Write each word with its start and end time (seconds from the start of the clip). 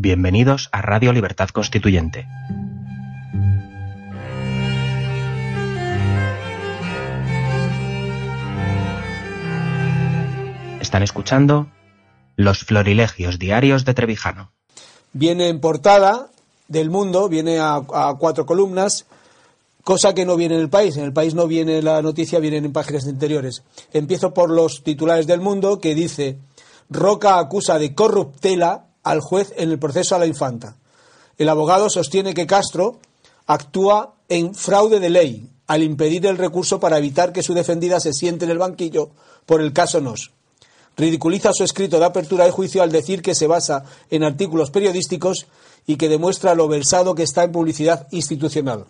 Bienvenidos 0.00 0.68
a 0.70 0.80
Radio 0.80 1.12
Libertad 1.12 1.48
Constituyente. 1.48 2.28
Están 10.80 11.02
escuchando 11.02 11.66
Los 12.36 12.60
Florilegios 12.60 13.40
Diarios 13.40 13.84
de 13.84 13.94
Trevijano. 13.94 14.52
Viene 15.12 15.48
en 15.48 15.60
portada 15.60 16.28
del 16.68 16.90
mundo, 16.90 17.28
viene 17.28 17.58
a, 17.58 17.82
cuatro 18.20 18.46
columnas, 18.46 19.04
cosa 19.82 20.14
que 20.14 20.24
no 20.24 20.36
viene 20.36 20.54
en 20.54 20.60
el 20.60 20.70
país. 20.70 20.96
En 20.96 21.02
el 21.02 21.12
país 21.12 21.34
no 21.34 21.48
viene 21.48 21.82
la 21.82 22.02
noticia, 22.02 22.38
vienen 22.38 22.66
en 22.66 22.72
páginas 22.72 23.04
interiores. 23.08 23.64
Empiezo 23.92 24.32
por 24.32 24.48
los 24.48 24.84
titulares 24.84 25.26
del 25.26 25.40
mundo 25.40 25.80
que 25.80 25.96
dice 25.96 26.38
Roca 26.88 27.40
acusa 27.40 27.80
de 27.80 27.96
corruptela 27.96 28.84
al 29.08 29.22
juez 29.22 29.54
en 29.56 29.70
el 29.70 29.78
proceso 29.78 30.14
a 30.14 30.18
la 30.18 30.26
infanta. 30.26 30.76
El 31.38 31.48
abogado 31.48 31.88
sostiene 31.88 32.34
que 32.34 32.46
Castro 32.46 32.98
actúa 33.46 34.14
en 34.28 34.54
fraude 34.54 35.00
de 35.00 35.08
ley 35.08 35.48
al 35.66 35.82
impedir 35.82 36.26
el 36.26 36.36
recurso 36.36 36.78
para 36.78 36.98
evitar 36.98 37.32
que 37.32 37.42
su 37.42 37.54
defendida 37.54 38.00
se 38.00 38.12
siente 38.12 38.44
en 38.44 38.50
el 38.50 38.58
banquillo 38.58 39.08
por 39.46 39.62
el 39.62 39.72
caso 39.72 40.02
Nos. 40.02 40.32
Ridiculiza 40.94 41.54
su 41.54 41.64
escrito 41.64 41.98
de 41.98 42.04
apertura 42.04 42.44
de 42.44 42.50
juicio 42.50 42.82
al 42.82 42.92
decir 42.92 43.22
que 43.22 43.34
se 43.34 43.46
basa 43.46 43.84
en 44.10 44.24
artículos 44.24 44.70
periodísticos 44.70 45.46
y 45.86 45.96
que 45.96 46.10
demuestra 46.10 46.54
lo 46.54 46.68
versado 46.68 47.14
que 47.14 47.22
está 47.22 47.44
en 47.44 47.52
publicidad 47.52 48.08
institucional. 48.10 48.84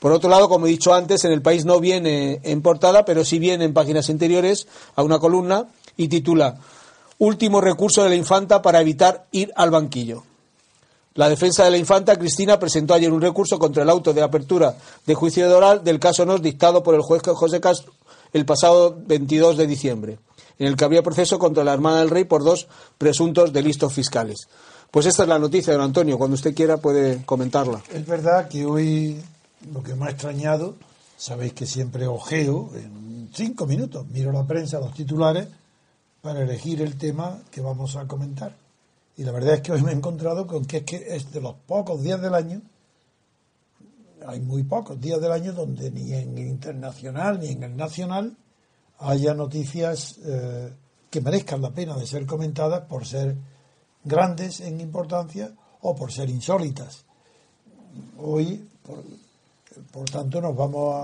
Por 0.00 0.10
otro 0.10 0.30
lado, 0.30 0.48
como 0.48 0.66
he 0.66 0.70
dicho 0.70 0.94
antes, 0.94 1.24
en 1.24 1.30
el 1.30 1.42
país 1.42 1.64
no 1.64 1.78
viene 1.78 2.40
en 2.42 2.60
portada, 2.60 3.04
pero 3.04 3.24
sí 3.24 3.38
viene 3.38 3.66
en 3.66 3.74
páginas 3.74 4.08
interiores 4.08 4.66
a 4.96 5.04
una 5.04 5.20
columna 5.20 5.68
y 5.96 6.08
titula 6.08 6.58
Último 7.18 7.60
recurso 7.60 8.02
de 8.02 8.10
la 8.10 8.14
infanta 8.14 8.62
para 8.62 8.80
evitar 8.80 9.26
ir 9.32 9.52
al 9.56 9.70
banquillo. 9.70 10.22
La 11.14 11.28
defensa 11.28 11.64
de 11.64 11.72
la 11.72 11.78
infanta 11.78 12.16
Cristina 12.16 12.60
presentó 12.60 12.94
ayer 12.94 13.12
un 13.12 13.20
recurso 13.20 13.58
contra 13.58 13.82
el 13.82 13.90
auto 13.90 14.12
de 14.14 14.22
apertura 14.22 14.76
de 15.04 15.14
juicio 15.14 15.56
oral 15.56 15.82
del 15.82 15.98
caso 15.98 16.24
Nos 16.24 16.42
dictado 16.42 16.82
por 16.84 16.94
el 16.94 17.02
juez 17.02 17.22
José 17.24 17.60
Castro 17.60 17.92
el 18.32 18.44
pasado 18.44 18.96
22 19.06 19.56
de 19.56 19.66
diciembre, 19.66 20.18
en 20.58 20.66
el 20.66 20.76
que 20.76 20.84
había 20.84 21.02
proceso 21.02 21.38
contra 21.38 21.64
la 21.64 21.72
Hermana 21.72 22.00
del 22.00 22.10
Rey 22.10 22.24
por 22.24 22.44
dos 22.44 22.68
presuntos 22.98 23.52
delitos 23.52 23.92
fiscales. 23.92 24.48
Pues 24.90 25.06
esta 25.06 25.24
es 25.24 25.28
la 25.28 25.38
noticia, 25.38 25.72
don 25.72 25.82
Antonio. 25.82 26.18
Cuando 26.18 26.34
usted 26.34 26.54
quiera 26.54 26.78
puede 26.78 27.24
comentarla. 27.24 27.82
Es 27.92 28.06
verdad 28.06 28.48
que 28.48 28.64
hoy 28.64 29.20
lo 29.72 29.82
que 29.82 29.94
me 29.94 30.06
ha 30.06 30.10
extrañado, 30.10 30.76
sabéis 31.16 31.52
que 31.52 31.66
siempre 31.66 32.06
ojeo 32.06 32.70
en 32.74 33.28
cinco 33.34 33.66
minutos, 33.66 34.06
miro 34.08 34.32
la 34.32 34.44
prensa, 34.44 34.78
los 34.78 34.94
titulares, 34.94 35.48
para 36.22 36.42
elegir 36.42 36.82
el 36.82 36.96
tema 36.96 37.40
que 37.50 37.60
vamos 37.60 37.96
a 37.96 38.06
comentar. 38.06 38.54
Y 39.16 39.24
la 39.24 39.32
verdad 39.32 39.54
es 39.54 39.62
que 39.62 39.72
hoy 39.72 39.82
me 39.82 39.90
he 39.90 39.94
encontrado 39.94 40.46
con 40.46 40.64
que 40.64 40.78
es 40.78 40.82
que 40.84 41.16
es 41.16 41.32
de 41.32 41.40
los 41.40 41.54
pocos 41.66 42.02
días 42.02 42.20
del 42.20 42.34
año, 42.34 42.62
hay 44.26 44.40
muy 44.40 44.64
pocos 44.64 45.00
días 45.00 45.20
del 45.20 45.32
año 45.32 45.52
donde 45.52 45.90
ni 45.90 46.12
en 46.12 46.36
el 46.36 46.48
internacional 46.48 47.38
ni 47.40 47.48
en 47.48 47.62
el 47.62 47.76
nacional 47.76 48.36
haya 48.98 49.32
noticias 49.32 50.18
eh, 50.24 50.72
que 51.08 51.20
merezcan 51.20 51.62
la 51.62 51.70
pena 51.70 51.96
de 51.96 52.06
ser 52.06 52.26
comentadas 52.26 52.82
por 52.82 53.06
ser 53.06 53.36
grandes 54.04 54.60
en 54.60 54.80
importancia 54.80 55.52
o 55.82 55.94
por 55.94 56.12
ser 56.12 56.28
insólitas. 56.30 57.04
Hoy, 58.18 58.68
por, 59.92 60.10
tanto, 60.10 60.40
nos 60.40 60.56
vamos 60.56 60.94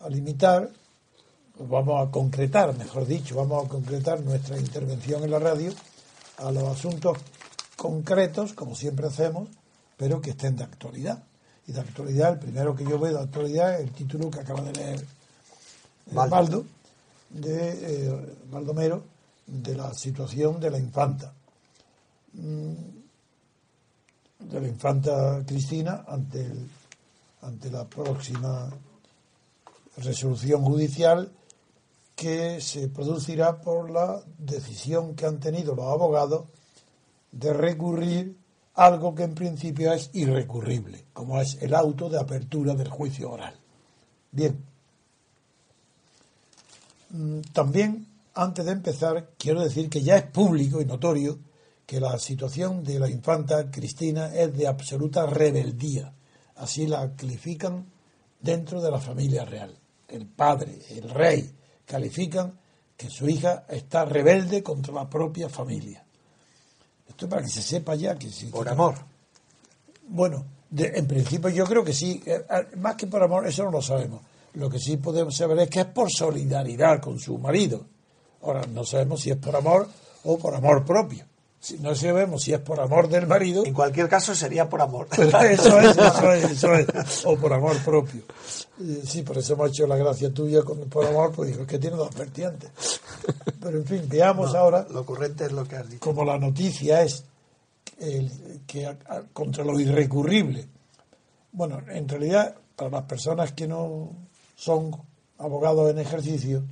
a 0.00 0.08
limitar 0.08 0.70
vamos 1.68 2.08
a 2.08 2.10
concretar, 2.10 2.76
mejor 2.76 3.06
dicho, 3.06 3.36
vamos 3.36 3.66
a 3.66 3.68
concretar 3.68 4.20
nuestra 4.22 4.58
intervención 4.58 5.22
en 5.24 5.30
la 5.30 5.38
radio 5.38 5.72
a 6.38 6.50
los 6.50 6.64
asuntos 6.64 7.18
concretos, 7.76 8.54
como 8.54 8.74
siempre 8.74 9.06
hacemos, 9.06 9.48
pero 9.96 10.20
que 10.20 10.30
estén 10.30 10.56
de 10.56 10.64
actualidad. 10.64 11.22
Y 11.66 11.72
de 11.72 11.80
actualidad, 11.80 12.32
el 12.32 12.38
primero 12.38 12.74
que 12.74 12.84
yo 12.84 12.98
veo 12.98 13.12
de 13.12 13.20
actualidad 13.20 13.74
es 13.74 13.80
el 13.80 13.92
título 13.92 14.30
que 14.30 14.40
acaba 14.40 14.62
de 14.62 14.72
leer 14.72 15.04
Valdo, 16.12 16.64
de 17.28 18.06
eh, 18.06 18.36
Baldomero, 18.50 19.04
de 19.46 19.76
la 19.76 19.92
situación 19.94 20.58
de 20.60 20.70
la 20.70 20.78
infanta. 20.78 21.32
De 22.32 22.74
la 24.60 24.66
infanta 24.66 25.44
Cristina 25.46 26.04
ante, 26.08 26.40
el, 26.40 26.68
ante 27.42 27.70
la 27.70 27.84
próxima 27.84 28.70
resolución 29.98 30.62
judicial 30.62 31.30
que 32.20 32.60
se 32.60 32.88
producirá 32.88 33.62
por 33.62 33.90
la 33.90 34.22
decisión 34.36 35.14
que 35.14 35.24
han 35.24 35.40
tenido 35.40 35.74
los 35.74 35.86
abogados 35.86 36.48
de 37.32 37.50
recurrir 37.54 38.36
algo 38.74 39.14
que 39.14 39.22
en 39.22 39.34
principio 39.34 39.90
es 39.94 40.10
irrecurrible, 40.12 41.06
como 41.14 41.40
es 41.40 41.56
el 41.62 41.74
auto 41.74 42.10
de 42.10 42.20
apertura 42.20 42.74
del 42.74 42.90
juicio 42.90 43.30
oral. 43.30 43.54
Bien. 44.32 44.62
Mm, 47.08 47.40
también, 47.54 48.06
antes 48.34 48.66
de 48.66 48.72
empezar, 48.72 49.30
quiero 49.38 49.62
decir 49.62 49.88
que 49.88 50.02
ya 50.02 50.18
es 50.18 50.24
público 50.24 50.82
y 50.82 50.84
notorio 50.84 51.38
que 51.86 52.00
la 52.00 52.18
situación 52.18 52.84
de 52.84 52.98
la 52.98 53.08
infanta 53.08 53.70
Cristina 53.70 54.26
es 54.34 54.54
de 54.54 54.68
absoluta 54.68 55.24
rebeldía. 55.24 56.12
Así 56.56 56.86
la 56.86 57.16
califican 57.16 57.86
dentro 58.38 58.82
de 58.82 58.90
la 58.90 59.00
familia 59.00 59.46
real. 59.46 59.74
El 60.06 60.26
padre, 60.26 60.80
el 60.90 61.08
rey, 61.08 61.54
califican 61.90 62.56
que 62.96 63.10
su 63.10 63.28
hija 63.28 63.64
está 63.68 64.04
rebelde 64.04 64.62
contra 64.62 64.94
la 64.94 65.10
propia 65.10 65.48
familia. 65.48 66.04
Esto 67.08 67.24
es 67.24 67.30
para 67.30 67.42
que 67.42 67.48
se 67.48 67.62
sepa 67.62 67.96
ya 67.96 68.16
que. 68.16 68.30
Por 68.52 68.68
amor. 68.68 68.94
Bueno, 70.06 70.44
de, 70.70 70.92
en 70.94 71.06
principio 71.08 71.50
yo 71.50 71.64
creo 71.64 71.84
que 71.84 71.92
sí. 71.92 72.22
Eh, 72.24 72.44
más 72.76 72.94
que 72.94 73.08
por 73.08 73.22
amor, 73.22 73.48
eso 73.48 73.64
no 73.64 73.72
lo 73.72 73.82
sabemos. 73.82 74.20
Lo 74.54 74.70
que 74.70 74.78
sí 74.78 74.98
podemos 74.98 75.36
saber 75.36 75.58
es 75.58 75.70
que 75.70 75.80
es 75.80 75.86
por 75.86 76.10
solidaridad 76.10 77.00
con 77.00 77.18
su 77.18 77.38
marido. 77.38 77.84
Ahora, 78.42 78.62
no 78.66 78.84
sabemos 78.84 79.20
si 79.20 79.30
es 79.30 79.36
por 79.36 79.56
amor 79.56 79.88
o 80.24 80.38
por 80.38 80.54
amor 80.54 80.84
propio. 80.84 81.24
Si 81.62 81.78
no 81.78 81.94
sabemos 81.94 82.42
si 82.42 82.54
es 82.54 82.58
por 82.60 82.80
amor 82.80 83.06
del 83.08 83.26
marido. 83.26 83.66
En 83.66 83.74
cualquier 83.74 84.08
caso 84.08 84.34
sería 84.34 84.66
por 84.68 84.80
amor. 84.80 85.08
eso 85.12 85.78
es, 85.78 85.96
eso 85.98 86.32
es, 86.32 86.44
eso 86.52 86.74
es. 86.74 86.86
O 87.26 87.36
por 87.36 87.52
amor 87.52 87.76
propio. 87.84 88.22
Sí, 89.04 89.20
por 89.22 89.36
eso 89.36 89.52
hemos 89.52 89.68
hecho 89.70 89.86
la 89.86 89.96
gracia 89.96 90.32
tuya 90.32 90.62
con, 90.62 90.78
por 90.88 91.04
amor, 91.04 91.32
pues 91.32 91.50
dijo 91.50 91.66
que 91.66 91.78
tiene 91.78 91.96
dos 91.96 92.14
vertientes. 92.14 92.70
Pero 93.60 93.76
en 93.76 93.84
fin, 93.84 94.02
veamos 94.08 94.54
No, 94.54 94.58
ahora. 94.58 94.86
Lo 94.90 95.04
correcto 95.04 95.44
es 95.44 95.52
lo 95.52 95.64
que 95.64 95.76
has 95.76 95.86
dicho. 95.88 96.00
Como 96.00 96.24
la 96.24 96.38
noticia 96.38 97.02
es 97.02 97.24
el, 97.98 98.62
que 98.66 98.86
a- 98.86 98.96
a- 99.08 99.22
contra 99.32 99.62
lo 99.62 99.78
irrecurrible. 99.78 100.66
Bueno, 101.52 101.82
en 101.90 102.08
realidad, 102.08 102.54
para 102.74 102.90
las 102.90 103.02
personas 103.04 103.52
que 103.52 103.66
no 103.68 104.12
son 104.56 104.92
abogados 105.36 105.90
en 105.90 105.98
ejercicio, 105.98 106.62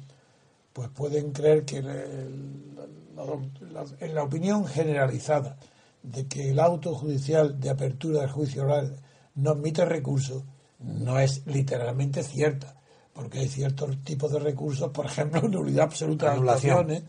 pues 0.72 0.88
pueden 0.90 1.32
creer 1.32 1.64
que 1.64 1.78
el- 1.78 1.88
el- 1.88 2.76
la, 3.16 3.24
la- 3.72 3.86
en 4.00 4.14
la 4.14 4.22
opinión 4.22 4.66
generalizada 4.66 5.56
de 6.02 6.26
que 6.26 6.50
el 6.50 6.60
auto 6.60 6.94
judicial 6.94 7.58
de 7.60 7.70
apertura 7.70 8.20
del 8.20 8.30
juicio 8.30 8.62
oral 8.64 8.96
no 9.34 9.50
admite 9.50 9.84
recursos, 9.84 10.44
no 10.80 11.18
es 11.18 11.44
literalmente 11.46 12.22
cierta, 12.22 12.76
porque 13.12 13.40
hay 13.40 13.48
ciertos 13.48 14.02
tipos 14.04 14.30
de 14.32 14.38
recursos, 14.38 14.90
por 14.90 15.06
ejemplo, 15.06 15.40
nulidad 15.48 15.84
absoluta 15.84 16.26
de 16.26 16.32
anulación 16.32 16.86
de 16.86 17.02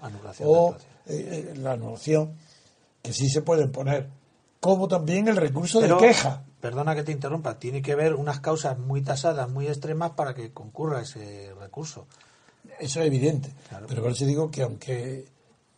o 0.50 0.75
eh, 1.06 1.52
eh, 1.53 1.58
la 1.58 1.74
anulación, 1.74 2.34
que 3.03 3.14
sí 3.14 3.30
se 3.30 3.42
pueden 3.42 3.72
poner, 3.72 4.09
como 4.59 4.88
también 4.88 5.28
el 5.28 5.38
recurso 5.38 5.80
Pero, 5.80 6.00
de 6.00 6.08
queja. 6.08 6.44
Perdona 6.59 6.94
que 6.94 7.03
te 7.03 7.14
interrumpa, 7.14 7.58
tiene 7.58 7.81
que 7.81 7.94
haber 7.94 8.16
unas 8.16 8.42
causas 8.42 8.78
muy 8.78 9.02
tasadas, 9.02 9.50
muy 9.50 9.68
extremas 9.68 10.12
para 10.12 10.34
que 10.34 10.52
concurra 10.52 11.02
ese 11.02 11.53
recurso. 11.58 12.06
Eso 12.80 13.02
es 13.02 13.08
evidente. 13.08 13.52
Claro. 13.68 13.86
Pero 13.88 14.02
por 14.02 14.12
eso 14.12 14.25
digo 14.25 14.50
que 14.50 14.62
aunque 14.64 15.25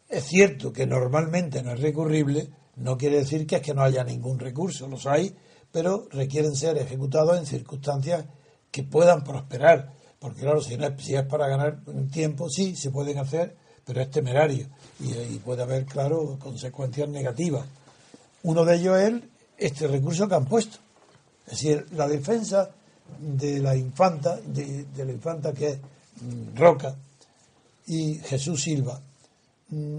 es 0.09 0.23
cierto 0.25 0.73
que 0.73 0.85
normalmente 0.85 1.63
no 1.63 1.71
es 1.71 1.79
recurrible, 1.79 2.49
no 2.75 2.97
quiere 2.97 3.17
decir 3.17 3.47
que 3.47 3.57
es 3.57 3.61
que 3.61 3.73
no 3.73 3.81
haya 3.81 4.03
ningún 4.03 4.39
recurso. 4.39 4.87
Los 4.87 5.07
hay, 5.07 5.35
pero 5.71 6.07
requieren 6.11 6.55
ser 6.55 6.77
ejecutados 6.77 7.37
en 7.37 7.45
circunstancias 7.45 8.25
que 8.71 8.83
puedan 8.83 9.23
prosperar. 9.23 9.93
Porque 10.19 10.41
claro, 10.41 10.61
si, 10.61 10.77
no 10.77 10.85
es, 10.85 11.03
si 11.03 11.15
es 11.15 11.23
para 11.23 11.47
ganar 11.47 11.79
tiempo, 12.11 12.49
sí, 12.49 12.75
se 12.75 12.91
pueden 12.91 13.17
hacer, 13.17 13.55
pero 13.85 14.01
es 14.01 14.11
temerario. 14.11 14.67
Y, 14.99 15.13
y 15.13 15.41
puede 15.43 15.63
haber, 15.63 15.85
claro, 15.85 16.37
consecuencias 16.39 17.09
negativas. 17.09 17.65
Uno 18.43 18.65
de 18.65 18.75
ellos 18.75 18.97
es 18.99 19.13
este 19.57 19.87
recurso 19.87 20.27
que 20.27 20.35
han 20.35 20.45
puesto. 20.45 20.77
Es 21.45 21.53
decir, 21.53 21.85
la 21.93 22.07
defensa 22.07 22.69
de 23.19 23.59
la 23.59 23.75
infanta, 23.75 24.37
de, 24.37 24.85
de 24.85 25.05
la 25.05 25.11
infanta 25.11 25.53
que 25.53 25.67
es 25.69 25.79
Roca 26.55 26.95
y 27.87 28.15
Jesús 28.15 28.63
Silva. 28.63 29.01
Mm, 29.69 29.97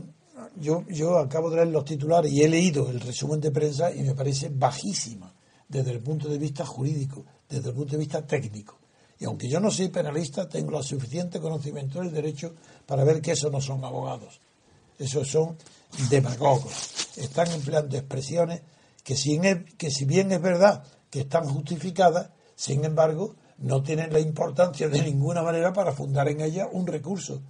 Yo, 0.57 0.85
yo 0.89 1.19
acabo 1.19 1.51
de 1.51 1.57
leer 1.57 1.69
los 1.69 1.85
titulares 1.85 2.33
y 2.33 2.43
he 2.43 2.49
leído 2.49 2.89
el 2.91 3.01
resumen 3.01 3.41
de 3.41 3.51
prensa 3.51 3.95
y 3.95 4.03
me 4.03 4.15
parece 4.15 4.49
bajísima 4.51 5.33
desde 5.69 5.93
el 5.93 6.01
punto 6.01 6.29
de 6.29 6.37
vista 6.39 6.65
jurídico, 6.67 7.25
desde 7.49 7.69
el 7.71 7.75
punto 7.75 7.93
de 7.93 7.99
vista 7.99 8.27
técnico. 8.27 8.79
Y 9.19 9.25
aunque 9.25 9.49
yo 9.49 9.61
no 9.61 9.71
soy 9.71 9.89
penalista, 9.89 10.49
tengo 10.49 10.77
el 10.77 10.85
suficiente 10.85 11.39
conocimiento 11.41 12.01
del 12.01 12.11
derecho 12.13 12.55
para 12.87 13.05
ver 13.05 13.21
que 13.21 13.33
eso 13.33 13.51
no 13.51 13.61
son 13.61 13.85
abogados. 13.85 14.41
Esos 14.99 15.29
son 15.29 15.57
demagogos. 16.11 16.73
Están 17.17 17.51
empleando 17.53 17.97
expresiones 17.97 18.63
que 19.05 19.17
si, 19.17 19.39
que 19.79 19.91
si 19.91 20.05
bien 20.05 20.33
es 20.33 20.41
verdad 20.43 20.83
que 21.09 21.21
están 21.21 21.45
justificadas, 21.49 22.31
sin 22.57 22.85
embargo, 22.85 23.37
no 23.59 23.83
tienen 23.83 24.13
la 24.13 24.21
importancia 24.21 24.89
de 24.89 25.03
ninguna 25.03 25.43
manera 25.43 25.73
para 25.73 25.93
fundar 25.93 26.29
en 26.29 26.41
ella 26.41 26.69
un 26.71 26.87
recurso. 26.87 27.43